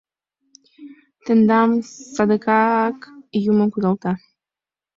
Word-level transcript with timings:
Тендам 1.23 1.71
садыгак 2.13 2.97
юмо 3.51 3.65
кудалта! 3.73 4.11